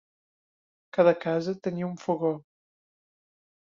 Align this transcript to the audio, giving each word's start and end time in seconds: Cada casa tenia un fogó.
Cada 0.99 1.13
casa 1.27 1.55
tenia 1.69 1.93
un 1.93 1.95
fogó. 2.07 2.37